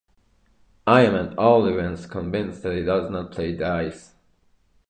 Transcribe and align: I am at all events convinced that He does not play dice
I 0.87 1.01
am 1.01 1.13
at 1.13 1.37
all 1.37 1.67
events 1.67 2.07
convinced 2.07 2.63
that 2.63 2.73
He 2.75 2.81
does 2.81 3.11
not 3.11 3.31
play 3.31 3.55
dice 3.55 4.15